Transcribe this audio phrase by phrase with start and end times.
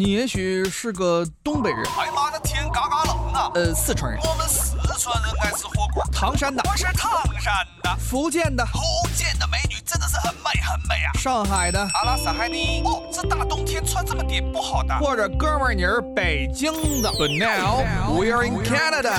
[0.00, 3.52] 你也许是个东北人，哎妈的天嘎嘎冷啊！
[3.54, 6.02] 呃，四川人，我们四川人爱吃火锅。
[6.10, 8.80] 唐山的，我是唐山的，福建的，福
[9.14, 11.12] 建的美女真的是很美很美啊。
[11.18, 12.80] 上海的，阿拉斯海尼。
[12.82, 14.98] 哦，这大冬天穿这么点不好的。
[15.00, 16.72] 或者哥们儿你是北京
[17.02, 17.10] 的。
[17.10, 17.84] But now
[18.18, 19.12] we're in Canada。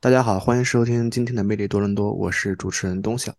[0.00, 3.32] 大家好，欢迎收听今天的魅力多伦多，我是主持人东晓。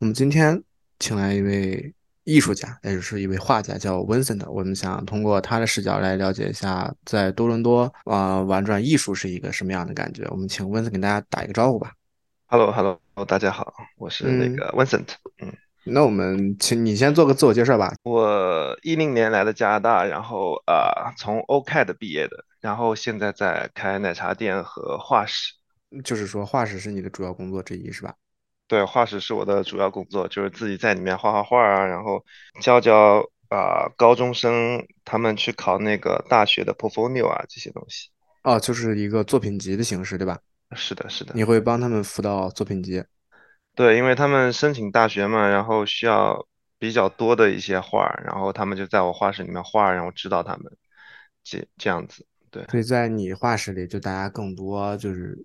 [0.00, 0.62] 我们今天
[0.98, 1.94] 请来一位
[2.24, 4.48] 艺术家，也就是一位画家，叫 Vincent。
[4.48, 10.24] 我们想通过他的视角来了解一下，在多伦多啊、玩转艺术是一个什么样的感觉。
[10.30, 11.92] 我们请 Vincent 给大家打一个招呼吧。
[12.46, 15.08] Hello，Hello，大家好，我是那个 Vincent。
[15.40, 15.52] 嗯，
[15.84, 17.94] 那我们请你先做个自我介绍吧。
[18.04, 25.54] 我一零年来的加拿大，然后呃从 OCAD 毕业的，然后现在在开奶茶店和画室。
[26.04, 28.14] 就是说，画室是你的主要工作之一，是吧？
[28.72, 32.24] 对，画室是我的主要工作，就是自己在里面画画画啊，然后
[32.62, 38.08] 教教啊、高中生他们去考那个大学的 portfolio 啊这些东西。
[38.44, 40.38] 哦，就是一个作品集的形式，对吧？
[40.74, 41.34] 是的，是的。
[41.34, 43.04] 你会帮他们辅导作品集。
[43.74, 46.46] 对，因为他们申请大学嘛，然后需要
[46.78, 50.74] 比较多的一些画儿，然后他们就在我画室里面画，然后指导他们，
[51.44, 52.24] 这这样子。
[52.50, 55.36] 对，所以在你画室里，就大家更多就是，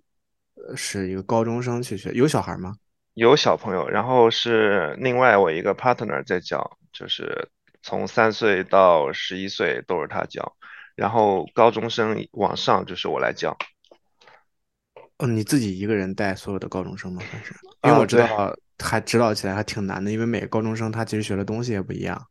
[0.56, 2.74] 呃，是一个高中生去学，有小孩吗？
[3.18, 7.50] 有小朋友，然后是另外我一个 partner 在教，就是
[7.82, 10.56] 从三岁到十一岁都是他教，
[10.96, 13.58] 然后高中生往上就是我来教。
[15.18, 17.24] 哦，你自己一个人带所有的高中生吗？
[17.32, 22.28] 还是，因为啊我知道还指导起来还挺难的，因为每个高中生他其实学的东西也不一样。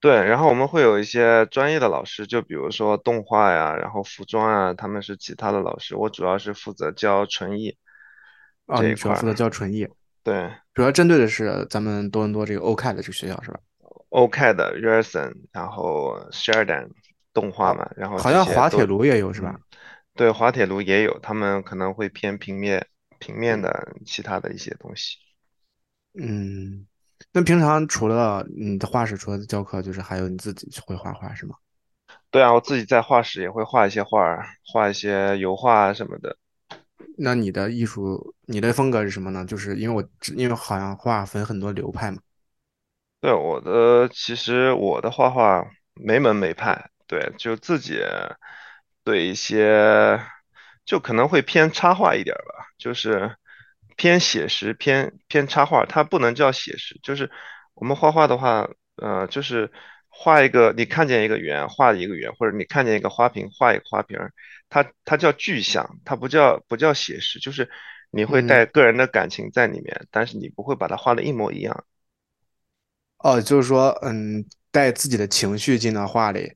[0.00, 7.76] 对，然后我们会有一些专业的老师，就比如说动画呀，然后服装啊，他们是其他的老师，我主要是负责教纯艺
[8.66, 9.34] 哦，这一块你主要负责儿。
[9.34, 9.86] 教纯艺，
[10.22, 13.60] 对主要针对的是咱们多伦多这个 OCAD 这个学校是吧
[14.10, 16.88] ？，OCAD、Ryerson，然后 Sheridan
[17.32, 19.54] 动画嘛，然后好像滑铁卢也有是吧？
[19.54, 19.60] 嗯，
[20.14, 22.86] 对，滑铁卢也有，他们可能会偏平面
[23.18, 25.16] 平面的其他的一些东西。
[26.18, 26.86] 嗯，
[27.32, 31.56] 那平常除了你的画室，除了教课，就是还有你自己会画画是吗？
[32.30, 36.36] 对啊，我自己在画室也会画一些画儿，画一些油画啊什么的。
[37.16, 39.44] 那你的艺术，你的风格是什么呢？
[39.44, 42.18] 就是因为我，因为好像画分很多流派嘛。
[43.20, 48.00] 对，我的其实我的画画没门没派，对，就自己
[49.02, 50.20] 对一些
[50.84, 53.36] 就可能会偏插画一点吧，就是
[53.96, 57.30] 偏写实、偏偏插画，它不能叫写实，就是
[57.74, 59.72] 我们画画的话，呃，就是
[60.16, 64.32] 画一个你看见一个圆，画一个圆，或者你看见一个花瓶，画一个花瓶儿，
[64.70, 67.68] 它它叫具象，它不叫不叫写实，就是
[68.10, 71.84] 你会嗯带个人的感情在里面，但是你不会把它画的一模一样。
[73.18, 76.52] 哦，就是说，嗯，带自己的情绪进到画里，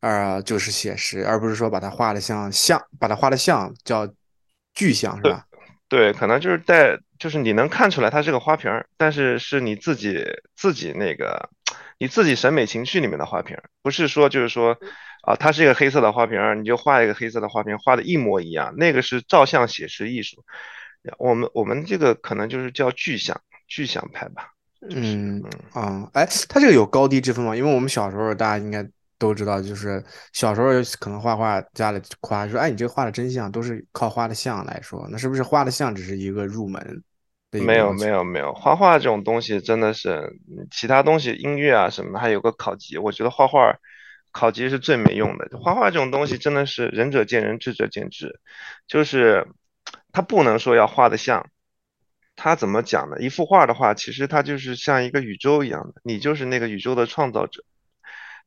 [0.00, 4.06] 呃，就是写实，而不是说把它画的像像，把它画的像叫
[4.74, 5.46] 具象，是对吧？
[5.88, 10.24] 对，可能就是带，就是你能看出来它是个花瓶儿，但是是你自己
[10.56, 11.48] 自己那个
[11.98, 14.76] 你自己审美情趣里面的花瓶儿，不是说就是说
[15.22, 20.44] 啊，它是一个黑色的花瓶儿，你就画一个黑色的花瓶，画的一模一样，那个是照相写实艺术。
[21.18, 24.50] 我们我们这个可能就是叫具象具象派吧，
[24.82, 25.82] 就是嗯嗯。
[25.82, 27.54] 啊，哎，它这个有高低之分吗？
[27.54, 28.84] 因为我们小时候大家应该
[29.16, 30.68] 都知道，就是小时候
[30.98, 37.02] 可能画画，家里夸说，哎，你这个画的真像，都是靠画的像来说，那是不是画的像只是一个入门
[37.50, 43.76] 的一个没有没有没有，画画这种东西真的是，嗯其他东西音乐啊什么的，还有个考级，我觉得画画
[44.32, 45.48] 考级是最没用的。
[45.58, 48.40] 画画这种东西真的是仁者见仁，智者见智，
[48.86, 49.46] 就是
[50.12, 51.48] 他不能说要画的像，
[52.34, 53.18] 他怎么讲呢？
[53.20, 57.64] 一幅画的话，其实它就是像一个宇宙一样的，你就是那个宇宙的创造者。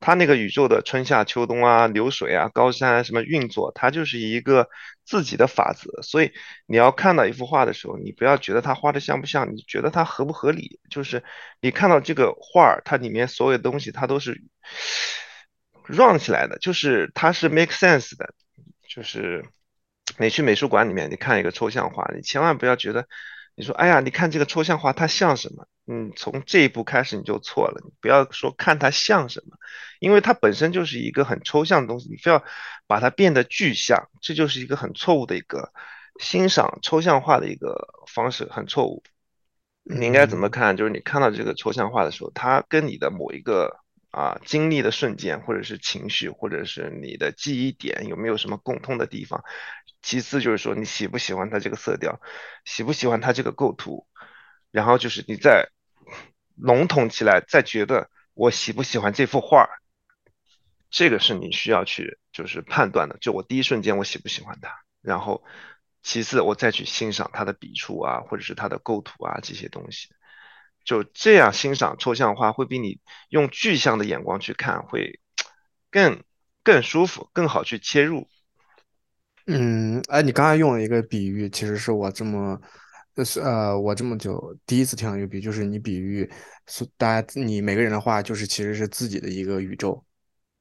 [0.00, 4.68] 它那个宇宙的春夏秋冬啊、流水啊、高山啊什么运作，它就是一个
[5.04, 6.02] 自己的法则。
[6.02, 6.32] 所以
[6.66, 10.80] 你要看到一幅画的时候，你不要觉得它画的像不像，你觉得它合不合理。
[10.90, 11.22] 就是
[11.60, 14.42] 你看到这个画儿，它里面所有的东西它都是
[15.86, 18.34] run 起来的，就是它是 make sense 的。
[18.88, 19.44] 就是
[20.18, 23.06] 你去美术馆里面，你看一个抽象画，你千万不要觉得。
[23.56, 25.66] 你说，哎呀，你看这个抽象画，它像什么？
[25.92, 27.82] 嗯，从这一步开始你就错了。
[27.84, 29.56] 你不要说看它像什么，
[29.98, 32.44] 因为它本身就是一个很抽象的东西，你非要
[32.86, 35.72] 把它变得具象，这就是一个很错误的一个
[36.20, 39.02] 欣赏抽象化的一个方式，很错误。
[39.82, 40.76] 你应该怎么嗯看？
[40.76, 43.80] 就是你看到这个抽象画的时候，它跟你的某一个
[44.12, 49.42] 啊经历的瞬间，或者是情绪，或者是你的记忆点有没有什么共通的地方？
[50.02, 52.20] 其次就是说你喜不喜欢它这个色调，
[52.64, 54.06] 喜不喜欢它这个构图，
[54.70, 55.68] 然后就是你再
[56.60, 59.68] 笼统起来，再觉得我喜不喜欢这幅画，
[60.90, 63.16] 这个是你需要去就是判断的。
[63.20, 64.70] 就我第一瞬间我喜不喜欢它，
[65.02, 65.42] 然后
[66.02, 70.08] 其次我再去欣赏它的笔触啊，或者是它的构图啊这些东西。
[70.84, 75.20] 就这样欣赏抽象画，会比你用具象的眼光去看会
[75.90, 76.22] 更
[76.62, 78.26] 更舒服，更好去切入。
[79.46, 82.60] 嗯，哎，你刚才用了一个比喻，其实是我这么，
[83.42, 86.30] 呃，我这么久第一次听到一个比喻，就是你比喻，
[86.66, 90.02] 是大家你每个人的话，就是其实是自己的一个宇宙，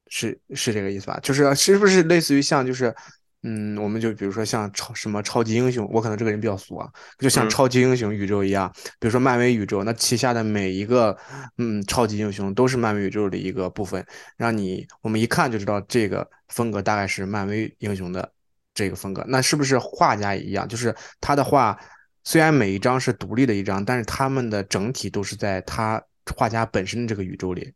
[0.08, 1.20] 是是这个意思吧？
[1.22, 2.94] 就是是不是类似于像就是。
[3.42, 8.70] 嗯，我们就比如说像超什么超级英雄，我可能这个人比较俗啊，就像超级英雄宇宙一样，
[9.00, 11.18] 比如说漫威宇宙，那旗下的每一个
[11.58, 14.06] 嗯超级英雄都是漫威宇宙的一个部分，
[14.36, 18.30] 让你我们一看就知道这个风格大概是漫威英雄的
[18.74, 19.24] 这个风格。
[19.26, 20.68] 那是不是画家也一样？
[20.68, 21.80] 就是他的画
[22.24, 26.02] 虽然每一张是独立的一张，但是他们的整体都是在他
[26.36, 27.74] 画家本身的这个宇宙里。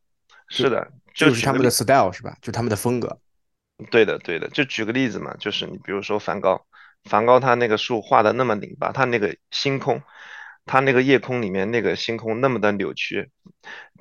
[0.50, 2.38] 是的，就是他们的 style 是吧？
[2.42, 3.20] 就他们的风格。
[3.90, 6.64] 对的，对的，就举个例子嘛，就是你比如说梵高，
[7.06, 10.02] 梵高他那个树画的那么拧巴，他那个星空，
[10.66, 13.30] 他那个夜空里面那个星空那么的扭曲，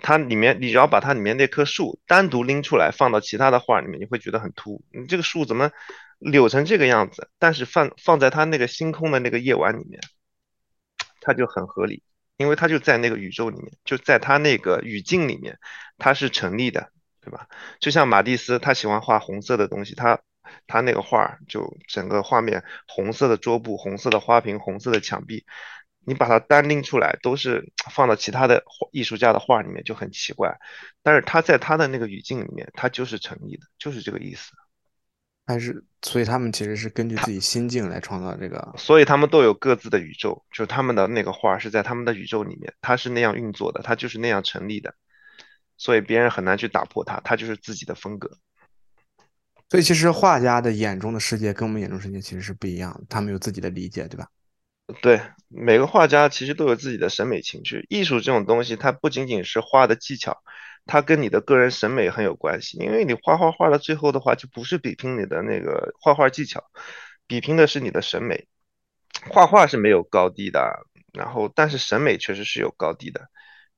[0.02, 5.70] 它里面你只要把它里面那棵树单独拎出来放到其他的画里面，你会觉得很突兀，你这个树怎么
[6.18, 7.30] 扭成这个样子？
[7.38, 10.00] 但是放放在他那个星空的那个夜晚里面，
[11.22, 12.02] 它就很合理，
[12.36, 15.58] 因为它就在那个宇宙里面，就在他那个语境里面，
[15.96, 16.92] 它是成立的。
[17.24, 17.46] 对吧？
[17.78, 20.18] 就像马蒂斯，他喜欢画红色的东西，他
[20.66, 25.46] 他那个画就整个画面红色的桌布、红色的花瓶、红色的墙壁，
[26.04, 30.58] 你把它单拎出来，都是放到其他的艺术家的画里面就很奇怪。
[31.00, 34.50] 但是他在他的那个语境里面，他就是成立的，就是这个意思。
[35.46, 38.74] 还是所以他们其实是根据自己心境来创造这个。
[38.76, 44.94] 所以他们都有各自的宇宙，就是他们的那个画是在他们的宇宙里面，他是那样运作的，他就是那样成立的。
[45.76, 48.30] 所以别人很难去打破它，它就是自己的风格。
[49.68, 54.28] 所以其实画家的眼中的世界跟我们眼中世界其实是不一样的，他们有自己的理解，对吧？
[55.00, 57.86] 对，每个画家其实都有自己的审美情趣。
[57.88, 60.42] 艺术这种东西，它不仅仅是画的技巧，
[60.86, 62.78] 它跟你的个人审美很有关系。
[62.78, 66.64] 因为你画画画到最后的话，就不是比拼你的那个画画技巧，
[67.26, 68.46] 比拼的是你的审美。
[69.30, 73.28] 画画是没有高低的，然后但是审美确实是有高低的，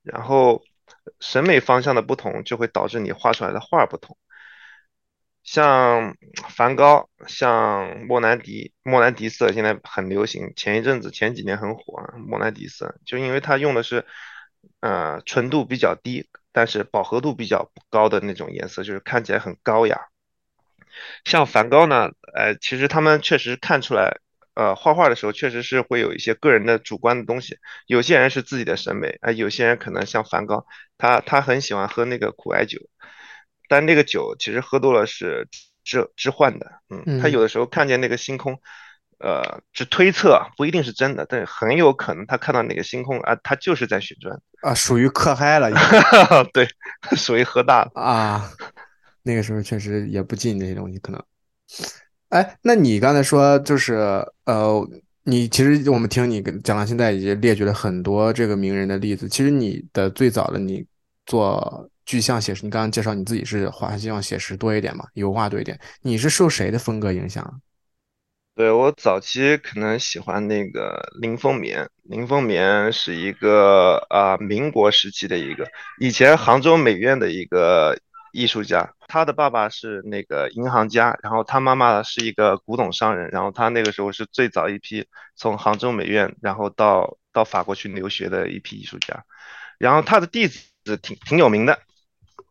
[0.02, 0.62] 然后。
[1.18, 4.16] 审美方向的不同，就会导致你画出来的画不同。
[5.42, 6.16] 像
[6.48, 12.14] 梵高，像莫兰迪，莫兰迪色现在很流行，前一阵子前几年很火啊。
[12.18, 14.06] 莫兰迪色就因为它用的是，
[14.80, 20.00] 呃，纯度比较低，但是饱和度比较高的那种颜色，就是看起来很高雅。
[21.26, 24.20] 像梵高呢，呃，其实他们确实看出来。
[24.56, 27.58] 呃，画画的时候确实是会有一些个人的主观的东西，
[27.88, 30.64] 有些人是自己的审美，啊，有些人可能像梵高，
[30.96, 32.78] 他他很喜欢喝那个苦艾酒，
[33.68, 35.48] 但那个酒其实喝多了是
[35.82, 38.60] 致致幻的，嗯，他有的时候看见那个星空，
[39.18, 45.70] 呃，是推测，不一定是真的，但是很有可能他看到哪个星空啊，他就是在旋转，啊，属于嗑嗨了，
[46.52, 46.68] 对，
[47.16, 48.50] 属于喝大了啊，
[49.22, 51.22] 那个时候确实也不进这些东西可能。
[52.30, 53.94] 哎，那你刚才说就是
[54.44, 54.88] 呃，
[55.22, 59.28] 你其实我们听你讲到现在已经列举了很多这个名人的例子。
[59.28, 60.84] 其实你的最早的你
[61.26, 65.78] 做具象写实，你刚刚介绍你自己是画具象写实多一点嘛，油画多一点。
[66.02, 67.60] 你是受谁的风格影响？
[68.54, 75.68] 对我早期可能喜欢那个林风眠，林风眠是一个啊民国时期的一个，
[75.98, 77.98] 以前杭州美院的一个。
[78.36, 85.06] 艺术家，他的爸爸是那个银行家，然后他妈妈是一个古董商人，然后他那个时候是最早一批
[85.36, 89.24] 从杭州美院，然后到到法国去留学的一批艺术家，
[89.78, 91.78] 然后他的弟子挺挺有名的，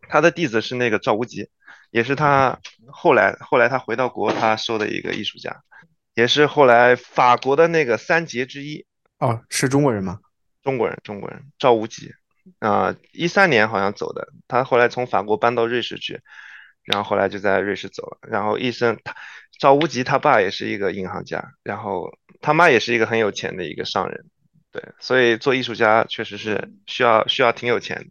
[0.08, 1.50] 他的弟子是那个赵无极，
[1.92, 2.58] 也是他
[2.88, 5.64] 后来后来他回到国他收的一个艺术家，
[6.16, 8.86] 也是后来法国的那个三杰之一。
[9.20, 10.20] 哦，是中国人吗？
[10.62, 12.12] 中国人，中国人，赵无极。
[12.60, 16.20] 啊，一三年好像走的，他后来从法国搬到瑞士去，
[16.84, 18.18] 然后后来就在瑞士走了。
[18.30, 19.16] 然后一生，他
[19.60, 24.26] 赵无极他爸也是一个银行家，然后他妈也是一个很有钱的一个商人，
[24.74, 28.06] 对，所以做艺术家确实是需要需要挺有钱的。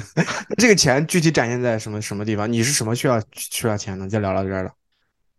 [0.58, 2.52] 这个钱具体展现在什么什么地方？
[2.52, 4.08] 你是什么需要需要钱呢？
[4.08, 4.72] 就聊到这儿了。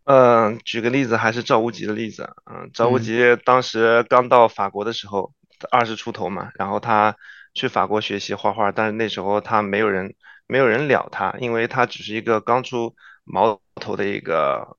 [0.06, 2.36] 嗯，举个例子，还是赵无极的例子。
[2.46, 5.34] 嗯，赵无极当时刚到法国的时候，
[5.70, 7.16] 二十出头嘛，然后他。
[7.58, 10.14] 去法国学习画画，但是那时候他没有人，
[10.46, 12.94] 没有人了他，因为他只是一个刚出
[13.24, 14.76] 茅头的一个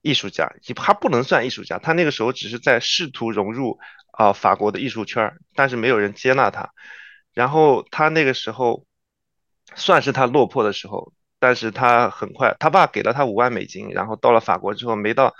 [0.00, 3.78] 艺术家，他不能算艺术家，他那个时候只是在试图融入
[4.12, 6.70] 啊法国的艺术圈，但是没有人接纳他。
[7.34, 8.86] 然后他那个时候
[9.74, 15.34] 算是他落魄的时候，但是他很快，他爸给了他五万美金，然后到了法国之后，没到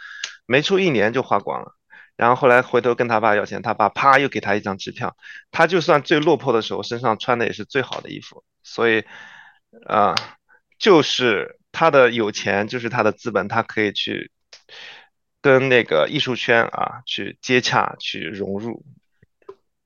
[0.47, 1.75] 没出一年就花光了。
[2.17, 5.17] 然后后来回头跟他爸要钱，他爸啪又给他一张支票。
[5.53, 8.43] 他就算最落魄的时候，身上穿的也是最好的衣服。
[8.65, 9.05] 所以，
[9.87, 10.17] 啊，
[10.79, 14.33] 就是他的有钱，就是他的资本，他可以去
[15.41, 18.85] 跟那个艺术圈啊去接洽，去融入。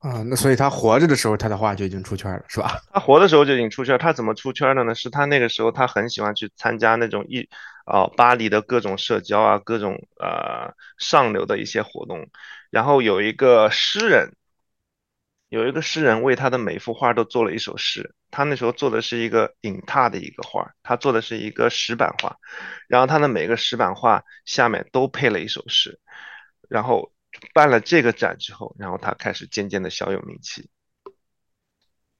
[0.02, 2.76] 啊，那所以他活着的时候，他的画就已经出圈了，是吧？
[2.92, 4.92] 他活的时候就已经出圈，他怎么出圈的呢？
[4.96, 7.48] 是他那个时候他很喜欢去参加那种艺
[7.84, 12.28] 啊巴黎的各种社交啊，各种呃上流的一些活动，
[12.70, 14.34] 然后有一个诗人，
[15.50, 18.12] 有一个诗人为他的每幅画都做了一首诗。
[18.32, 22.36] 他那时候做的是一个影拓的一个画，他做的是一个石板画，
[22.88, 26.00] 然后他的每个石板画下面都配了一首诗，
[26.68, 27.12] 然后。
[27.54, 30.68] 办了这个展之后，然后他开始渐渐的小有名气。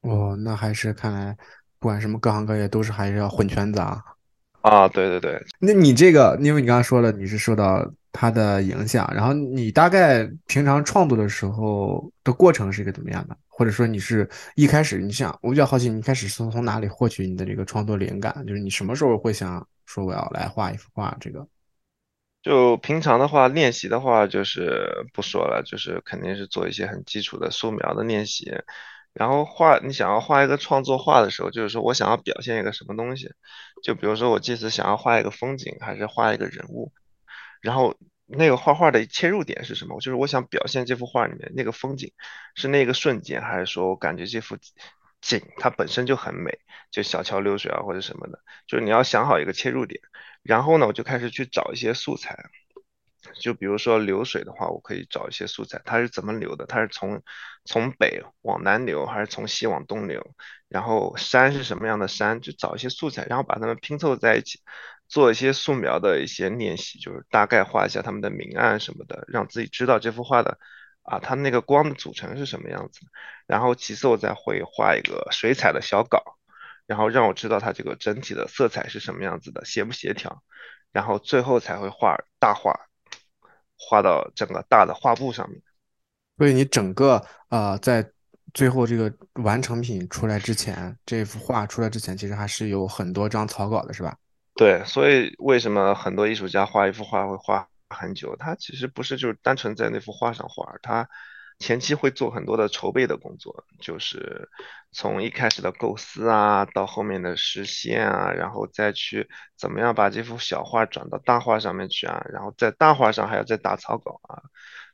[0.00, 1.36] 哦，那还是看来，
[1.78, 4.02] 不管什么各行各业，都是还是要混圈子啊。
[4.62, 5.44] 啊，对对对。
[5.58, 13.36] 那你这个，因为你刚刚说了，你是受到他的影响，然后你大概平常创作的时候的过程是一个怎么样的？
[13.48, 18.44] 或者说你是一开始，你想，我比较好奇，你一开始是从哪里获取你的这个创作灵感？
[18.46, 21.16] 就是你什么时候会想说我要来画一幅画？
[21.20, 21.46] 这个？
[22.42, 28.52] 就平常的话，练习的话就是不说了，就是肯定是做一些很基础的素描的练习。
[29.12, 33.30] 然后画，你想要画一个创作画的时候，就是说我想要表现一个什么东西。
[33.82, 36.92] 就比如说我这次想要画一个风景，还是画一个人物。
[37.60, 37.94] 然后
[38.26, 40.00] 那个画画的切入点是什么？
[40.00, 42.12] 就是我想表现这幅画里面那个风景，
[42.54, 44.56] 是那个瞬间，还是说我感觉这幅
[45.22, 46.58] 景它本身就很美，
[46.90, 48.40] 就小桥流水啊或者什么的。
[48.66, 50.00] 就是你要想好一个切入点。
[50.42, 52.36] 然后呢，我就开始去找一些素材，
[53.40, 56.66] 就比如说流水的话，我可以找一些素材，它是怎么流的？
[56.66, 57.22] 它是从
[57.64, 60.34] 从北往南流，还是从西往东流？
[60.68, 62.40] 然后山是什么样的山？
[62.40, 64.58] 就找一些素材，然后把它们拼凑在一起，
[65.08, 70.58] 做一些素描的一些练习，就是大概画一下他们的明暗什么的，让自己知道这幅画的
[71.02, 73.00] 啊，它那个光的组成是什么样子。
[73.46, 76.38] 然后其次，我再会画一个水彩的小稿。
[76.84, 80.42] 然后让我知道它这个整体的色彩是什么样子的，协不协调，
[80.90, 82.74] 然后最后才会画大画，
[83.78, 85.62] 画到整个大的画布上面。
[86.36, 88.04] 所以你整个呃，在
[88.52, 94.16] 最后这个完成品出来之前，这幅画出来之前，其实还是有很多张草稿的，是吧？
[94.56, 98.34] 对，所以为什么很多艺术家画一幅画会画很久？
[98.36, 101.08] 他其实不是就是单纯在那幅画上画，他。
[101.58, 104.48] 前期会做很多的筹备的工作，就是
[104.90, 114.42] 从一开始的构思啊，到后面的实现啊，然后再去怎么样把这幅小画转到大画上面去啊，然后在大画上还要再打草稿啊，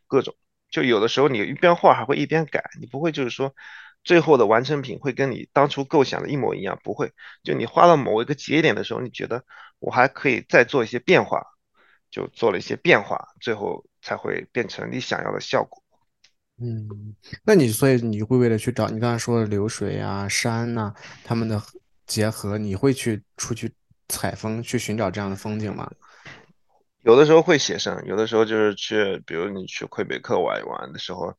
[0.07, 0.35] 各种。
[0.71, 3.55] 就有的时候你一边画还会一边改，你不会就是说
[4.05, 7.13] 最后的完成品会跟你当初构想的一模一样，不会。
[7.45, 9.43] 就你画到某一个节点的时候，你觉得
[9.79, 11.47] 我还可以再做一些变化，
[12.11, 15.83] 就做了一些变化，最后才会变成你想要的效果。
[16.61, 20.93] 嗯，那你所以你会为了去找你刚才说的流水啊、山呐，
[21.25, 21.63] 他们的
[22.07, 23.73] 结合，你会去出去
[24.09, 25.91] 采风，去寻找这样的风景吗？
[27.03, 31.33] 有的时候会写生，有的时候就是去，比如你去魁北克玩一玩的时候，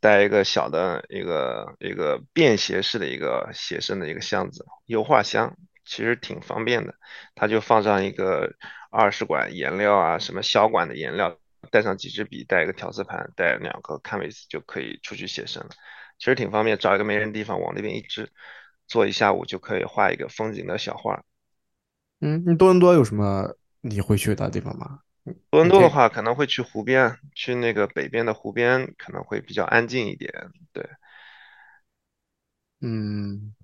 [0.00, 6.94] 带一个小的一个一个便携式的一个写生的一个箱子，油画箱，其实挺方便的，
[7.34, 8.54] 它就放上一个
[8.90, 11.38] 二十管颜料啊，什么小管的颜料。
[11.70, 15.70] 带上几支笔，带一个调色盘，带两个 canvas 就可以出去写生了。
[16.18, 18.30] 其实挺方便，找一个没人地方往那边一支，
[18.86, 21.24] 坐一下午就可以画一个风景的小画。
[22.20, 25.00] 嗯，你多伦多有什么你会去的地方吗？
[25.48, 30.30] 多伦多的话，可能会去湖边，去那个北边的湖边，可能会比较安静一点。
[30.74, 30.86] 对。
[32.82, 33.54] 嗯，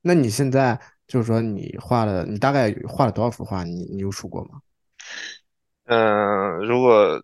[0.00, 0.80] 那你现在
[1.10, 3.64] 就是说你画了，你大概画了多少幅画？
[3.64, 4.62] 你你有数过吗？
[5.84, 7.22] 嗯，如果。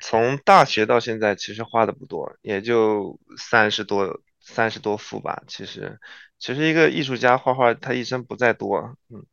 [0.00, 5.42] 从大学到现在，其实画的不多，也就三十多三十多幅吧。
[5.46, 5.98] 其实，
[6.38, 8.78] 其实一个艺术家画画，他一生不在多。
[9.08, 9.24] 嗯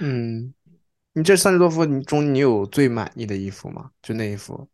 [0.00, 0.54] 嗯，
[1.12, 3.92] 你这三十多幅中，你有最满意的一幅吗？
[4.02, 4.68] 就那一幅？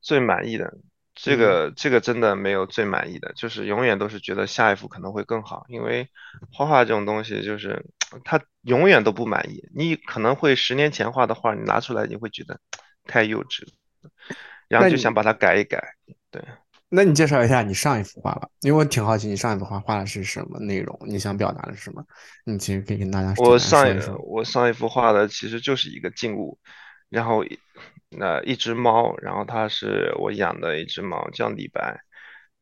[0.00, 0.78] 最满意的，
[1.22, 5.64] 这个这个真的没有最满意的，就是永远都是觉得下一幅可能会更好。
[5.68, 6.08] 因为
[6.50, 7.84] 画画这种东西，就是
[8.24, 9.68] 它永远都不满意。
[9.74, 12.58] 你可能会十年前画的画，你拿出来你会觉得
[13.04, 13.66] 太幼稚。
[14.68, 15.82] 然后就想把它改一改，
[16.30, 16.42] 对。
[16.88, 22.04] 那你介绍一下你上一幅画吧，因为我挺好奇你上一幅画画的是什么内容，你想表达的是什么？
[22.44, 26.58] 你其实可以跟大家说我上一我上一幅画的其实就是一个静物，
[27.10, 27.44] 然后
[28.08, 32.00] 那一只猫，然后它是我养的一只猫，叫李白，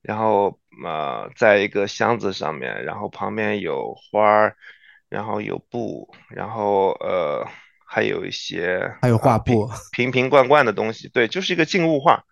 [0.03, 4.57] 然后呃，在一个箱子上面，然后旁边有花儿，
[5.09, 7.47] 然后有布，然后呃
[7.87, 9.71] 还有一些还有画啊瓶布。
[9.93, 12.25] 瓶瓶罐罐的东西，对，就是一个静物画。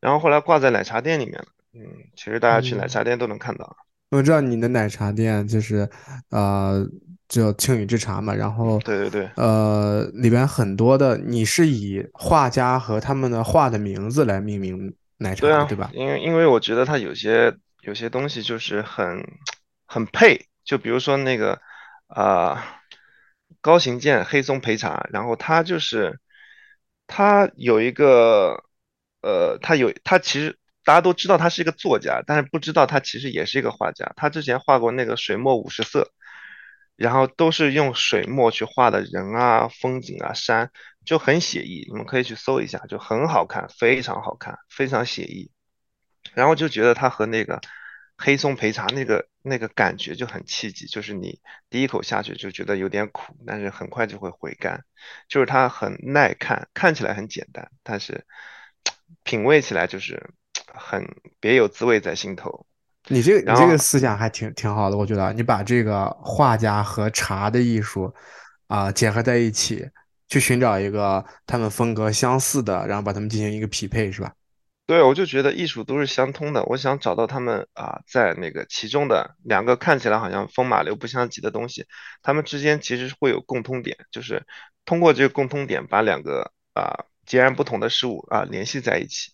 [0.00, 1.80] 然后后来挂在奶茶店里面了，嗯，
[2.16, 3.76] 其实大家去奶嗯，茶店都能看到。
[4.10, 5.88] 我知道你的奶茶店就是
[6.30, 6.84] 呃
[7.30, 9.30] 叫青羽之茶嘛，然后对对对。
[9.36, 15.90] 呃里边很多的你是以画家和他们的画的名字来命名奶茶，对啊，对吧？
[15.94, 19.24] 因为因为我觉得它有些有些东西就是很
[19.86, 21.58] 很配，就比如说那个
[22.08, 22.80] 啊、
[23.60, 26.18] 高行健黑松焙茶，然后它就是
[27.06, 28.64] 它有一个
[29.22, 34.12] 呃，它有它其实大家都知道他是一个作家，但是不知道他其实也是一个画家。
[34.16, 36.10] 他之前画过那个水墨五十色，
[37.00, 40.70] 然后都是用水墨去画的人啊、风景啊、山，
[41.02, 41.86] 就很写意。
[41.88, 45.50] 你们可以去搜一下，就很好看，非常好看，非常写意。
[46.34, 47.58] 然后就觉得它和那个
[48.18, 51.40] 黑松焙茶那个那个感觉就很契机，就是你
[51.70, 54.84] 第一口下去就觉得有点苦，但是很快就会回甘，
[55.26, 58.26] 就是它很耐看，看起来很简单，但是
[59.22, 60.34] 品味起来就是
[60.66, 61.06] 很
[61.40, 62.66] 别有滋味在心头。
[63.10, 68.12] 你这个你这个思想还挺挺好的，我觉得你把这个画家和茶的艺术
[68.68, 69.84] 啊、结合在一起，
[70.28, 74.32] 去寻找一个他们风格相似的，然后把他们进行一个匹配，是吧？
[74.86, 81.84] 对，我就觉得艺术都是相通的，我想找到他们啊，在那个其中的两个看起来好像风马牛不相及的东西，
[82.22, 84.46] 他们之间其实会有共通点，就是
[84.84, 89.32] 通过这个共通点把两个啊截然不同的事物啊联系在一起。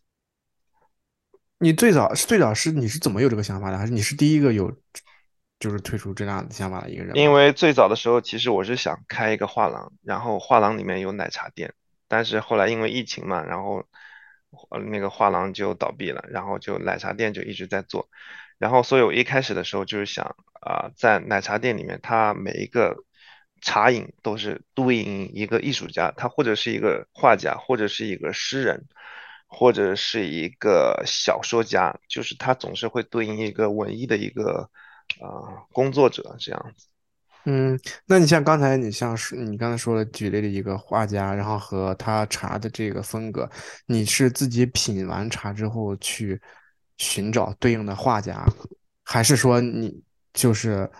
[1.58, 3.78] 你最早最早是你是怎么有这个想法的？
[3.78, 4.70] 还是你是第一个有
[5.58, 7.16] 就是推出这样的想法的一个人？
[7.16, 11.72] 因为最早的时候，其实我是想开一个画廊，然后画廊里面有奶茶店，
[12.08, 13.84] 但是后来因为疫情嘛，然后
[14.90, 18.08] 那个画廊就倒闭了，然后就奶茶店就一直在做，
[18.58, 23.04] 然后所以我一开始的时候就是想啊、在奶茶店里面，它每一个
[23.60, 28.84] 茶饮都是对应一个艺术家，他或者是一个画家，或者是一个诗人，
[29.46, 34.68] 或者是一个小说家，就是他总是会对应一个文艺的一个
[35.20, 36.86] 啊、工作者这样子。
[37.48, 43.48] 嗯，那你像刚才你像是你刚才说的举例的一个画家，然后和他茶的这个风格，
[43.86, 46.40] 你是自己品完茶之后去
[46.98, 48.44] 寻找对应的画家，
[49.04, 50.90] 还是说你就是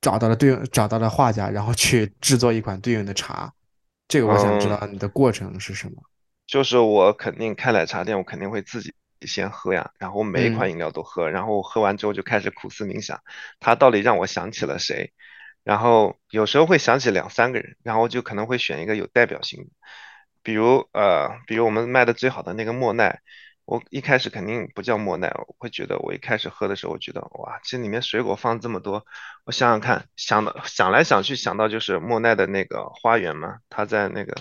[0.00, 3.52] 找到了对应找到了画家，然后去制作一款对应的茶？
[4.08, 6.02] 这个我想知嗯，道你的过程是什么。
[6.52, 10.72] 就是我肯定开奶茶店，我肯定会自己先喝呀，然后每一款嗯。
[10.72, 13.22] 饮料都喝，然后我喝完之后就开始苦思冥想，
[13.58, 15.14] 它到底让我想起了谁，
[15.64, 19.70] 然后有时候会想起两三个人，然后就可能会选一个有代表性的，
[20.42, 23.20] 比如呃，比如我们卖的最好的那个莫奈，
[23.64, 29.06] 我一开始肯定不叫莫奈，我会觉得我一开始喝的时候，我觉得哇，这里面水果放这么多，
[29.46, 34.34] 我想想看，想到想来想去想到就是莫奈的那个花园嘛，他在那个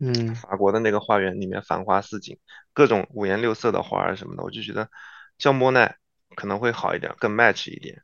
[0.00, 2.38] 嗯，法国的那个花园里面繁花似锦，
[2.72, 4.88] 各种五颜六色的花儿什么的，我就觉得
[5.38, 5.96] 叫莫奈
[6.34, 8.02] 可能会好一点，更 match 一点。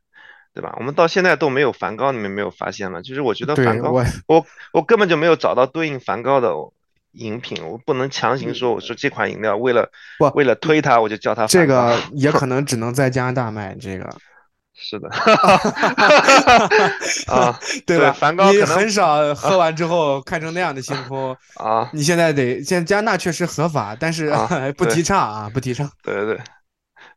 [0.57, 0.72] 对吧？
[0.78, 3.02] 我们到现在都没有梵高，你们没有发现吗？
[3.02, 6.54] 就是我觉得梵高，我，我我根本就没有找到对应梵高的
[7.11, 11.66] 饮品，我不能强行说，我嗯说这款饮料为了不，为了推它，我就叫它这。
[11.66, 14.09] 个也可能只能在加拿大卖这个。
[14.76, 15.08] 是的，
[17.32, 18.12] 啊， 对，对吧？
[18.12, 25.88] 梵高你很少喝完之后看成那样的星空，啊你现在得，现在加拿大确实合法，但是啊， 不提倡啊，不提倡。
[26.02, 26.40] 对对对，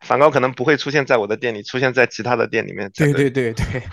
[0.01, 3.29] 梵高可能不会出现在我的店里，出现在其他的店里面对对。
[3.29, 3.83] 对对对，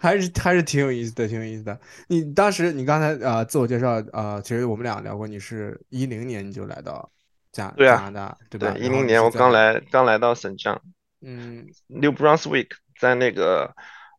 [0.00, 1.78] 还是还是挺有意思的，挺有意思的。
[2.08, 7.08] 你当时你刚才呃自我介绍呃，其实我们俩聊过，你是一零年你就来到
[7.52, 8.76] 加对啊，加拿大，对对，吧？
[8.76, 10.80] 一零年我刚来刚来到省长
[11.24, 12.68] 嗯 New Brunswick，
[13.00, 13.74] 在那个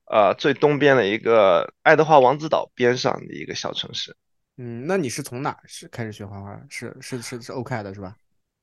[0.06, 4.16] 呃最东边的一个爱德华王子岛边上的一个小城市。
[4.58, 6.60] 嗯，那你是从哪是开始学画画？
[6.70, 8.16] 是是是是 OK 的是吧？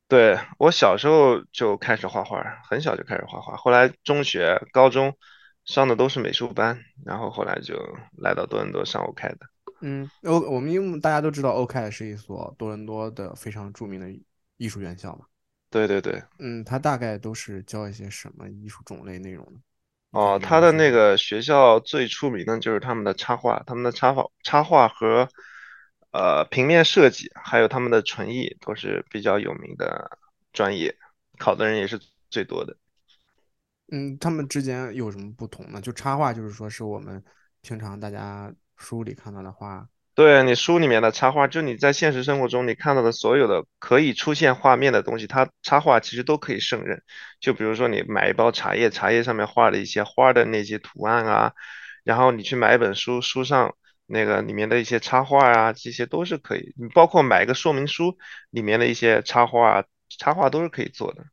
[0.08, 5.16] 对，我小时候就开始画画，很小就开始画画，后来中学、高中
[5.64, 7.76] 上的都是美术班，然后后来就
[8.18, 9.38] 来到多伦多上 OK 的。
[9.80, 14.06] 嗯，欧我们因为大家都知道 OK 是一所多伦多的非常著名的
[14.56, 15.26] 艺术院校嘛。
[15.72, 19.58] 对对对，嗯，他大概都是教一些什么艺术种类内容呢？
[20.10, 20.90] 你可以哦，他的那。
[20.90, 25.26] 个学校最出名的就是他们的插画，他们的插画、插画和
[26.10, 30.18] 呃平面设计，还有他们的纯艺都是比较有名的
[30.52, 30.94] 专业，
[31.38, 32.76] 考的人也是最多的。
[33.90, 35.80] 嗯，他们之间有什么不同呢？
[35.80, 37.24] 就插画，就是说是我们
[37.62, 39.88] 平常大家书里看到的画。
[40.14, 47.02] 对你书里面的插画，就你在现实生活中你看到的所有的可以出现画面的东西，它插画其实都可以胜任。
[47.40, 51.52] 就比如说你买一包茶叶，茶叶上面画了一些花的那些图案啊，
[52.04, 53.74] 然后你去买一本书，书上
[54.06, 56.74] 那个里面的一些插画啊，这些都是可以。
[56.76, 58.18] 你包括买一个说明书，
[58.50, 59.84] 里面的一些插画啊，
[60.18, 61.24] 插画都是可以做的。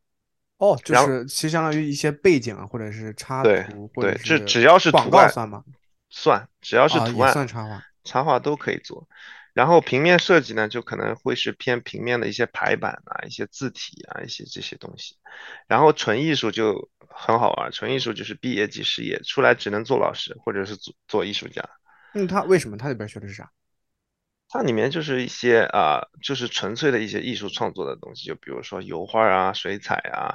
[0.56, 5.62] 哦，就然后是其实相当于一些背景啊，或者是插对图，或对，者是这只要是广图案算吗？
[6.08, 7.82] 算，只要是啊，也图案，算插画。
[8.04, 9.08] 插画都可以做。
[9.52, 15.16] 然后平面设计呢，就可能会是偏平面的一些排版啊、一些字体啊、一些这些东西。
[15.66, 21.68] 然后纯艺术就很好玩，纯艺术就是毕业即失业，出来只能做老师或者是做做艺术家。
[22.14, 23.50] 嗯，他为什么他里边学的是啥？
[24.48, 30.34] 它里面就是一些啊、就是纯粹的一些艺术创作的东西，就比如说油画啊、水彩啊、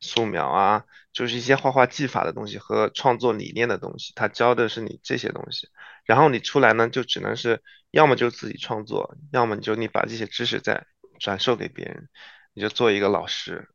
[0.00, 4.12] 素描啊，就是一些画画技法的东西和创作理念的东西。
[4.16, 5.68] 他教的是你这些东西，
[6.04, 10.84] 然后你出来呢，就只能是要么就自己创作，要么你就你把这些知识再
[11.18, 12.08] 转授给别人，
[12.54, 13.68] 你就做一个老师。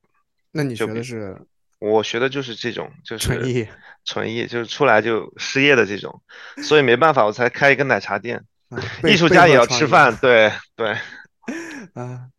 [0.51, 1.45] 那你学的是
[1.79, 3.67] 我学的就是这种，就是纯艺
[4.03, 6.23] 纯艺，就是出来就失业的这种，
[6.63, 8.43] 所以没办法，我才开一个奶茶店。
[8.69, 10.97] 啊，艺术家也要吃饭，对对。
[11.93, 12.29] 啊，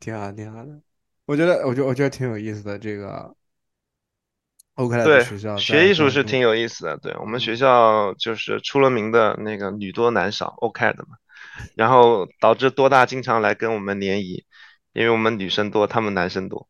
[0.00, 0.80] 挺好，挺好的。
[1.28, 2.78] 我觉得，我觉得，我觉得挺有意思的。
[2.78, 3.36] 这个
[4.74, 6.96] 欧克莱的对，学校学艺术是挺有意思的。
[6.98, 11.16] 对，我们学嗯校就是出了名的那个女多男少 OCAD 的嘛，
[11.76, 14.44] 然后导致多大经常来跟我们联谊，
[14.92, 16.68] 因为我们女生多，他们男生多。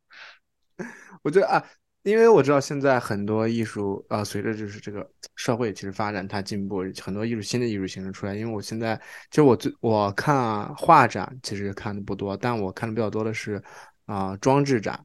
[1.23, 1.65] 我觉得啊，
[2.03, 8.35] 因为我知道现在很多艺术啊、呃随着就是这个社会其实发展它进步，很多艺术新的艺术形式出来。
[8.35, 8.97] 因为我现在
[9.31, 13.63] 其实我最我看画展其实看的不多，但我看的比较多的是
[14.09, 15.05] 啊、装置展，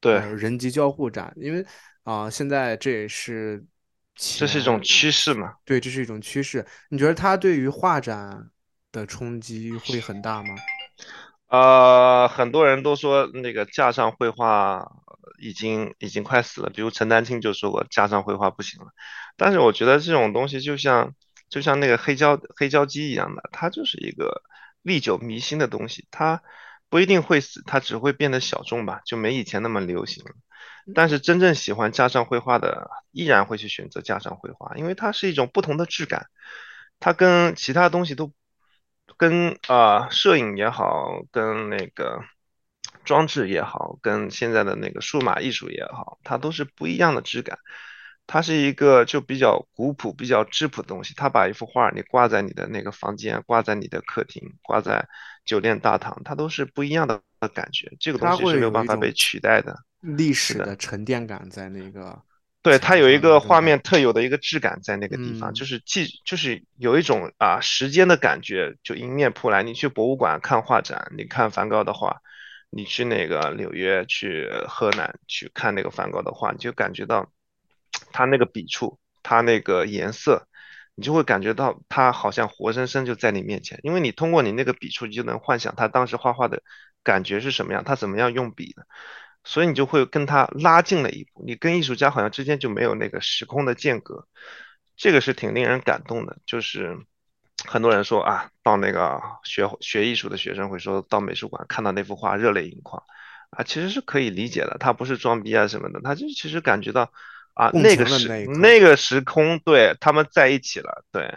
[0.00, 1.64] 对，人机交互展，因为
[2.02, 3.64] 啊、现在这也是
[4.16, 5.54] 这是一种趋势嘛。
[5.64, 6.66] 对，这是一种趋势。
[6.88, 8.50] 你觉得它对于画展
[8.90, 10.56] 的冲击会很大吗？
[11.46, 14.90] 呃，很多人都说那个架上绘画
[15.38, 18.88] 已经已经快死了，比如陈丹青就说过架上绘画不行了。
[19.36, 21.14] 但是我觉得这种东西就像
[21.48, 24.42] 就像那个黑胶黑胶机一样的，它就是一个
[24.82, 26.42] 历久弥新的东西，它
[26.90, 30.32] 不一定会死，它只会变得小众吧，就没以前那么流行了。
[30.94, 36.26] 但是真正喜欢架上绘画的，依然会去选择架上绘画，因为它是一种不同的质感，
[36.98, 38.32] 它跟其他东西都
[39.16, 42.20] 跟啊、呃摄影也好，跟那个
[43.04, 47.58] 装置也好，跟现在的那个数码艺术也好，它都是不一样的质感。
[48.26, 51.14] 它是一个就比较古朴、比较质朴的东西。
[51.16, 55.08] 它把一幅画你挂在你的那个房间，挂在你的客厅，挂在
[55.50, 57.20] 酒店大堂，它都是不一样的
[57.52, 57.90] 感觉。
[57.98, 59.76] 这个东西是没有办法被取代的。
[60.00, 62.16] 历史的沉淀感在那个
[62.62, 69.64] 对，它有一个画面特有的一个质感在那个地方，嗯就是既就是有一种啊时间的感觉，就迎面扑来。
[69.64, 72.20] 你去博物馆看画展，你看梵高的画，
[72.70, 77.28] 你去那个纽约、去河南去看那个梵高的画，你就感觉到
[78.12, 80.46] 他那个笔触，他那个颜色，
[81.00, 86.62] 你就会感觉到他好像活生生就在你面前，因为你通过你那个笔触，你就能幻想他当时画画的
[87.02, 88.86] 感觉是什么样，他怎么样用笔的。
[89.44, 94.28] 所以你就会跟他拉近了一步，你跟艺术家好像之间就没有那个时空的间隔，
[94.94, 96.36] 这个是挺令人感动的。
[96.44, 96.98] 就是
[97.66, 103.02] 很多人说啊，到那个学学艺术的学生会说到美术馆看到那幅画热泪盈眶
[103.48, 107.10] 啊，其实是可以理解的，他不是装逼啊什么的，他就其实感觉到
[107.60, 111.30] 啊那个时那个时空对他们在一起了，对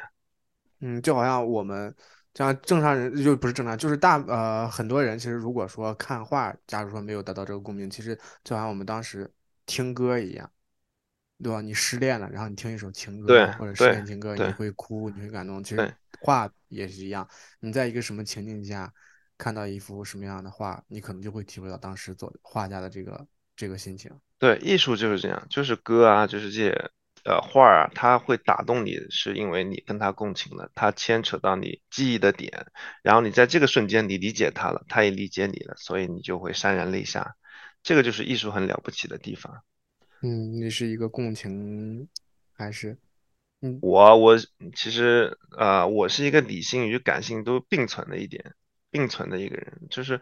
[0.80, 1.94] 嗯，就好像我们
[2.34, 9.30] 像正常人，就不是正常，就是大呃很多人其实如果说看画，假如说没有得到这个共鸣，其实就好像我们当时
[9.66, 10.50] 听歌一样，
[11.42, 11.62] 对吧？
[11.62, 15.64] 你失恋了，然后你听一首情歌对或者失恋情歌，你会哭，你会感动。
[15.64, 17.28] 其实画也是一样，
[17.60, 18.92] 你在一个什么情境下
[19.38, 24.12] 看到一幅什么样的画，你可能就会体会到当时作画家的这个这个心情。
[24.40, 26.72] 对，艺术就是这样，就是歌啊，就是这些
[27.24, 32.68] 呃画儿啊，它会打动你，是因为你跟它共情了，它牵扯到你记忆的点，
[33.02, 37.36] 然后你在这个瞬间你理解它了，它也理解你了，所以你就会潸然泪下。
[37.84, 39.64] 这个就是艺术很了不起的地方。
[40.22, 42.08] 嗯，你是一个共情，
[42.54, 42.98] 还是
[43.62, 44.38] 嗯我我
[44.76, 48.56] 其实呃，我是一个理性与感性都并存的一点，
[48.90, 50.22] 并存的一个人，就是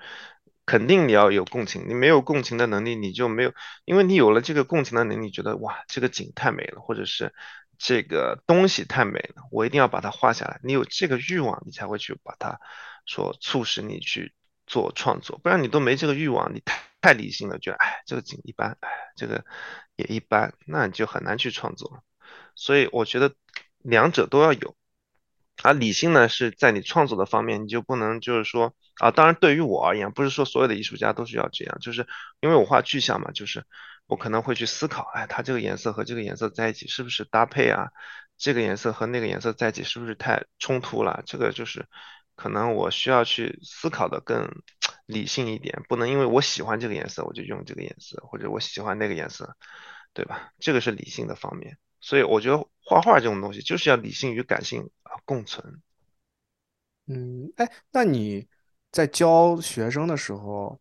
[0.65, 3.54] 肯定你要有共情，你没有共情的能力，你就没有，
[3.86, 7.34] 因为你有了这个共情的能力，觉得哇，这个景太美了，或者是
[7.78, 10.60] 这个东西太美了，我一定要把它画下来。
[10.63, 12.60] 你有这个欲望，你才会去把它
[13.06, 14.34] 说促使你去
[14.67, 19.43] 做创作，不然你都没这个欲望，你太太理性了，觉得哎，这个景一般，哎，这个
[19.95, 22.04] 也一般，那你就很难去创作。
[22.56, 23.34] 所以我觉得
[23.80, 24.76] 两者都要有。
[25.63, 32.07] 而理性呢，是在你创作的方面，你就不能就是说啊，当然对于我而言，不是说所有的艺术家都需要这样，就是
[32.39, 33.65] 因为我画具象嘛，就是
[34.05, 37.89] 我可能会去思考，哎，它这个颜色和这个颜色在一起是不是搭配啊？
[38.37, 41.23] 这个颜色和那个颜色在一起是不是太冲突了？
[41.25, 41.87] 这个就是
[42.35, 44.47] 可能我需要去思考的更
[45.07, 49.55] 理性一点，不能因为我喜欢这个颜色我就用这个颜色，或者我喜欢那个颜色，
[50.13, 50.53] 对吧？
[50.59, 51.79] 这个是理性的方面。
[51.99, 55.81] 所以我觉得画画这种东西就是要理性与感性啊共存。
[57.07, 58.47] 嗯，哎，那你
[58.91, 60.80] 在教学生的时候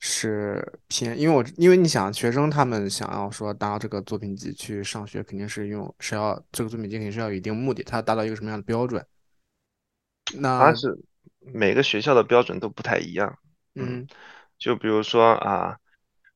[0.00, 9.06] 是偏，因为我因为你想学生他们想要说达到这个作品集去上学，肯定是用是要这个作品集肯定是要有一定目的，它要达到一个什么样的标准？
[10.34, 10.98] 那它是
[11.38, 13.38] 每个学校的标准都不太一样。
[13.74, 14.06] 嗯，
[14.58, 15.78] 就比如说啊。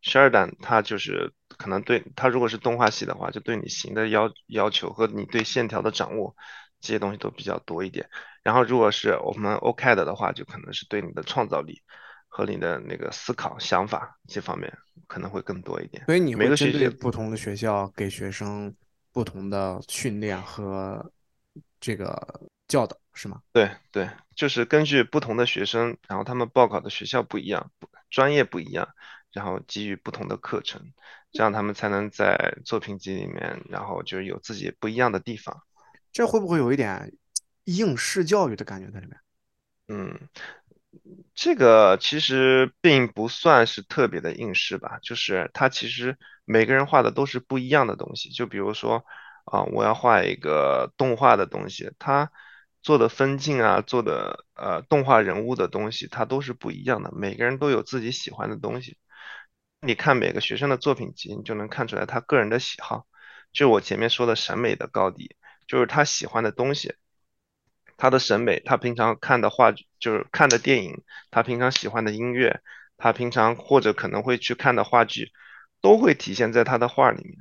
[0.00, 6.36] 十二档它就是可能对它如果是动画系的话，就对你形的要要求和你对线条的掌握
[6.80, 8.08] 这些东西都比较多一点。
[8.42, 11.82] 然后如果是我们 OCAD 的话，就可能是对你的创造力
[12.28, 14.72] 和你的那个思考想法这方面
[15.06, 16.04] 可能会更多一点。
[16.06, 18.74] 所以你会针每个学校对不同的学校给学生
[19.12, 21.12] 不同的训练和
[21.80, 23.40] 这个教导，是吗？
[23.52, 28.88] 对对，就是根据不同的学生，然后他们报考的学校不一样，不专业不一样。
[29.30, 30.80] 然后给予不同的课程，
[31.32, 35.62] 这样他们才能在作品集里面，然后就是有自己不一样的地方。
[36.18, 37.12] 这会不会有一点
[37.62, 39.20] 应试教育的感觉在里面？
[39.86, 40.28] 嗯，
[41.32, 48.30] 这个其实并不算是特别的应试吧，就是它其实每个人画的都是不一样的东西。
[48.30, 49.04] 就比如说
[49.44, 52.32] 啊，我要画一个动画的东西，它
[52.82, 57.12] 做的分镜啊，做的呃动画人物的东西，它都是不一样的。
[57.14, 58.98] 每个人都有自己喜欢的东西。
[59.80, 63.06] 你看每个学生的作品集，你就能看出来他个人的喜好。
[63.52, 65.36] 就我前面说的审美的高低，
[65.68, 66.96] 就是他喜欢的东西，
[67.96, 72.60] 他的审美，他平常看的话剧，就是看的电影，他平常喜欢的音乐，
[72.96, 75.30] 他平常或者可能会去看的话剧，
[75.80, 77.36] 都会体现在他的画里面。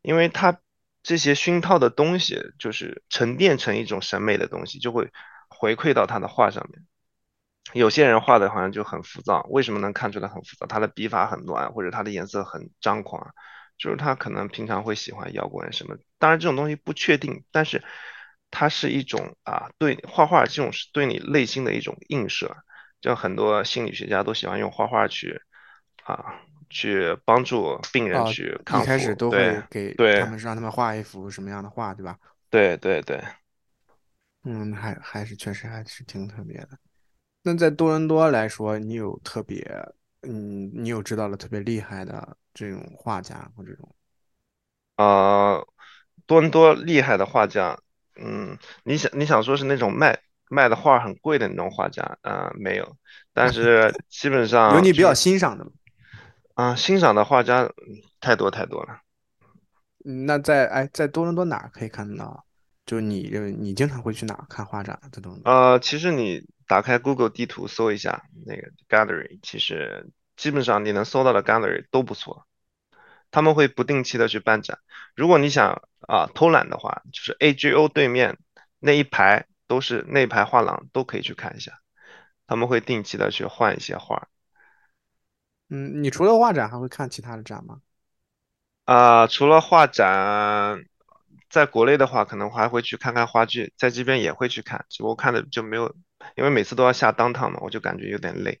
[0.00, 0.60] 因为他
[1.02, 5.10] 这些熏陶的东西，就是沉淀成一种审美的东西，就会
[5.48, 6.86] 回馈到他的画上面。
[7.72, 10.66] 有些人画的好像就很浮躁，为什么能看出来很浮躁？
[10.66, 13.34] 他的笔法很乱，或者他的颜色很张狂，
[13.78, 15.96] 就是他可能平常会喜欢摇滚什么。
[16.18, 17.82] 当然这种东西不确定，但是
[18.50, 22.56] 它是一种啊，对画画这种是对你内心的一种映射。
[23.00, 25.42] 就很多心理学家都喜欢用画画去
[26.04, 29.14] 啊去帮助病人啊，去康一开始复。
[29.14, 32.18] 都会对给对他们让他们画一幅什么样的画，对吧？
[32.50, 33.22] 对对对。
[34.44, 36.78] 嗯，还还是确实还是挺特别的。
[37.42, 39.62] 那在多伦多来说，你有特别，
[40.22, 43.94] 嗯，你有知道了特别厉害的这种画家或这种，
[44.96, 45.66] 呃，
[46.26, 47.78] 多伦多厉害的画家，
[48.16, 52.96] 嗯，你想你想说是那种卖卖的画很贵的那种画家，呃，没有，
[53.32, 55.72] 但是 基本上有你比较欣赏的吗？
[56.54, 57.72] 啊、欣赏的画家嗯
[58.20, 59.00] 太多太多了。
[60.04, 62.44] 嗯那在哎，在多伦多哪儿可以看到？
[62.86, 65.50] 就你认为你经常会去哪儿看画展在多伦多？
[65.50, 72.46] 呃，其实你打开 Google 地图搜一下那个 gallery，其实基本上你能搜到的 gallery 都不错，
[73.30, 74.78] 他们会不定期的去办展。
[75.14, 78.38] 如果你想啊、偷懒的话，就是 AGO 对面
[78.78, 81.80] 那一排都是那一排画廊都可以去看一下，
[82.46, 84.28] 他们会定期的去换一些画。
[85.70, 87.80] 嗯，你除了画展还会看其他的展吗？
[88.84, 90.84] 啊、除了画展，
[91.48, 95.96] 在国内的话，可能还会去看看话剧，在这边也会去看，只不过看的就没有，
[96.36, 98.60] 因为每次都要下 downtown 嘛，我就感觉有点累。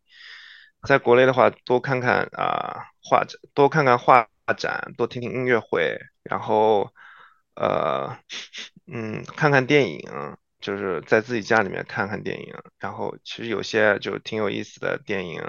[0.86, 6.92] 在国内的话，多看看啊、画展，多看看画展，多听听音乐会，然后
[7.54, 8.18] 呃，
[8.86, 10.00] 嗯，看看电影，
[10.60, 15.42] 就是在自己家里面看看电影，然后其实有些就挺有意思的电影，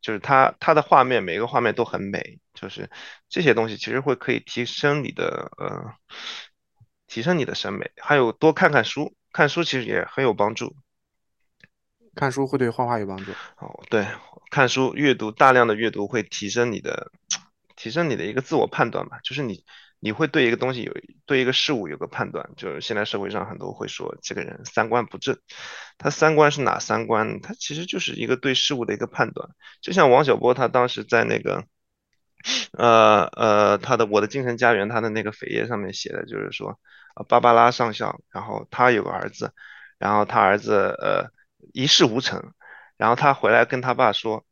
[0.00, 2.90] 就是它它的画面每个画面都很美，就是
[3.28, 5.94] 这些东西其实会可以提升你的呃
[7.06, 10.74] 提升你的审美，还有多看看书，看书其实也很有帮助。
[12.14, 13.30] 看书会对画画有帮助。
[13.58, 14.06] 哦，对，
[14.50, 17.10] 看书阅读大量的阅读会提升你的
[17.76, 19.64] 提升你的一个自我判断吧，就是你
[20.00, 20.92] 你会对一个东西有
[21.26, 25.36] 对一个事物有个判断，就是现在社会上很多会说这个人三观不正，
[25.98, 27.40] 他三观是哪三观？
[27.40, 29.48] 他其实就是一个对事物的一个判断，
[29.80, 31.64] 就像王小波他当时在那个。
[32.72, 36.78] 呃呃，他的《我的精神家园》他的那个扉页上面写的就是说，
[37.14, 39.50] 啊，芭芭拉上校，然后他有个儿子，
[39.98, 41.30] 然后他儿子呃
[41.72, 42.52] 一事无成，
[42.96, 44.44] 然后他回来跟他爸说，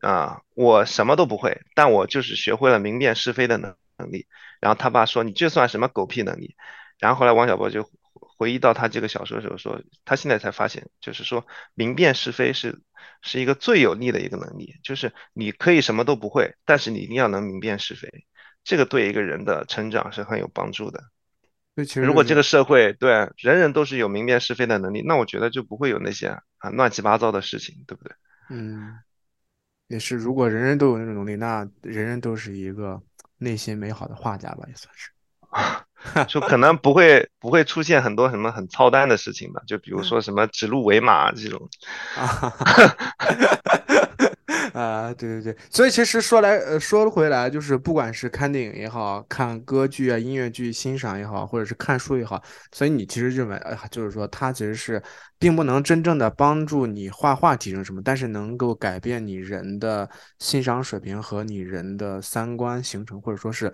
[0.00, 4.26] 啊，我什么都不会，但我就是学会了明辨是非的能能力。
[4.60, 6.56] 然后他爸说，你这算什么狗屁能力？
[6.98, 7.88] 然后后来王小波就
[8.38, 12.80] 回忆到他这个小说的时候说，他现在才发现，就是说明辨是非是
[13.22, 18.08] 是一个最有利的一个能力，就是你可以什么都不会，但是你一定要能明辨是非，
[18.64, 21.02] 这个对一个人的成长是很有帮助的。
[21.84, 28.14] 其实如果这个社会对人人都是有明辨是非的能力，那我觉得就不会有那些啊乱七八糟的事情，对不对？
[28.50, 28.98] 嗯，
[29.88, 33.00] 也是，如果人人都有那种能力，那人人都是一个
[33.38, 35.10] 内心美好的画家吧，也算是。
[36.28, 41.68] 就可能不会不会出现很多什么很操蛋的事情吧，就比如说什么指鹿为马这种。
[44.76, 55.02] 啊，啊，对对对，所以其实说来，呃，说回来，就是不管是看电影也好看歌剧啊、音乐剧欣赏也好，或者是看书也好，所以你其实认为，呃，就是说它其实是
[55.38, 60.08] 并不能真正的帮助你画画提升什么，但是能够改变你人的
[60.38, 63.72] 欣赏水平和你人的三观形成，或者说是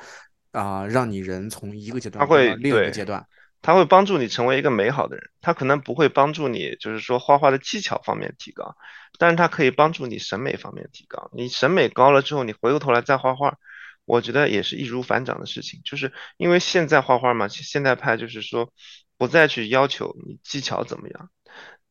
[0.53, 3.27] 啊、让你人从一个阶段到另一个对阶段。
[3.63, 8.77] 它会帮助你成为一个美好的人，它可能不会帮助你，就是说画画的技巧方面提高，
[9.19, 11.31] 但是它可以帮助你审美方面提高。
[11.33, 13.59] 你审美高了之后，你回过头来再画画，
[14.05, 15.81] 我觉得也是易如反掌的事情。
[15.85, 18.73] 就是因为现在画画嘛，现代派就是说
[19.17, 21.31] 不再去要求你技巧怎么样，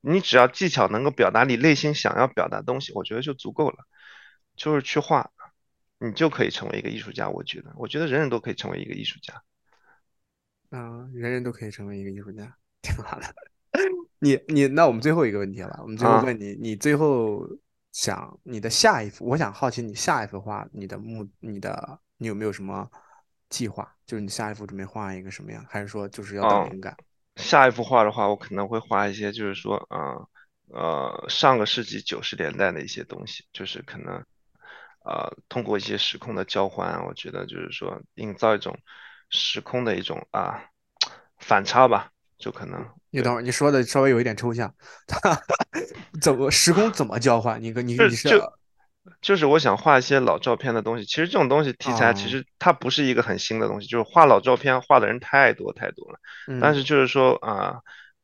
[0.02, 3.86] 你只要技巧能够表达你内心想要表达的东西，我觉得就足够了。
[4.58, 5.32] 就是去画，
[6.00, 7.30] 你就可以成为一个艺术家。
[7.30, 9.42] 我觉得，我觉得人人都可以成为一个艺术家。
[10.72, 13.26] 嗯，人人都可以成为一个艺术家，挺好的。
[14.20, 17.48] 你你，那我们最后一个问题了，我们最后啊问你，你最后
[17.92, 22.90] 想你的下一幅，我想好奇你下一幅画，你的目，你的你有没有什么
[23.50, 23.96] 计划？
[24.06, 25.66] 就是你下一幅准备画一个什么样？
[25.70, 26.96] 还是说就是要等哦灵感？
[27.38, 30.30] 下一幅画的话，我可能会画一些，就是说，呃
[30.68, 34.14] 呃，上个世纪九十年代的一些东西，就是可能，
[35.04, 38.78] 呃，通过一些时空的交换，我觉得就是说，营造一种
[39.32, 40.62] 时空的一种啊
[41.40, 44.72] 反差吧，就可能你等会儿，你说的稍微有一点抽象，
[46.22, 47.62] 怎么时空怎么交换？
[47.62, 48.54] 你跟你是就
[49.20, 51.06] 就是我想画一些老照片的东西。
[51.06, 56.20] 其实这种东西题材其哦实它不是一个很新的东西，就是画老照片画的人太多太多了。
[56.62, 57.80] 但嗯，是就是说啊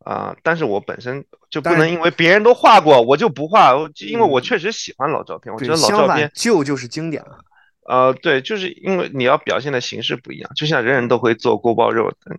[0.06, 3.74] 啊、但是我本身就不能因为别人都画过，我就不画，
[4.08, 7.38] 因为我嗯确实喜欢老照片，我觉，得老照片，旧就是经典嘛。
[7.88, 12.38] 呃，对，就是因为你要表现的形式不一样，就像人人都会做锅包肉，嗯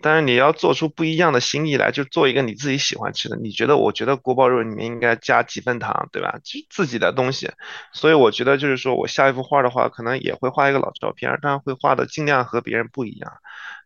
[0.00, 3.36] 但是你要做出不一样的新意来，就做一个你自己喜欢吃的。
[3.36, 6.38] 你觉得，我觉得锅包肉里面应该加几分糖，对吧？
[6.42, 7.50] 就自己的东西。
[7.92, 13.30] 所以我觉得就是说我下一幅画的话，可能也会画一个老照片，但会画的尽量和别人不一样。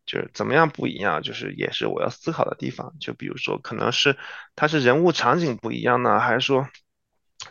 [0.07, 2.95] 就是怎么样不一样，就是也是我要思考的地方。
[3.01, 4.17] 就比如说，可能是
[4.55, 6.69] 它是人物场景不一样呢，还是说，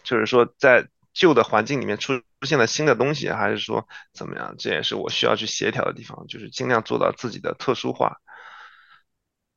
[0.04, 0.88] 就是说在
[1.20, 4.56] 旧的环境里面出出现了新的东西，还是说怎么样？
[4.58, 8.16] 这也是我需要去协调的地方，就是尽量做到自己的特殊化。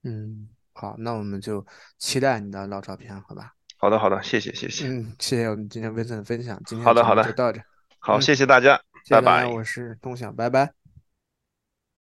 [0.03, 1.65] 嗯，好，那我们就
[1.99, 3.53] 期待你的老照片，好吧？
[3.79, 4.89] 好的，好的，谢谢，谢谢。
[4.89, 7.61] 嗯，谢谢我们今天 Vincent 的分享，今天好的，好的，就到这，
[8.01, 9.47] 好，嗯谢谢大家，拜拜。
[9.47, 10.82] 我是东想，拜拜。